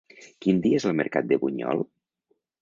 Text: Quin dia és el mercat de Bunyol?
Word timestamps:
Quin 0.45 0.61
dia 0.63 0.79
és 0.81 0.87
el 0.91 0.95
mercat 1.01 1.29
de 1.33 1.39
Bunyol? 1.45 1.85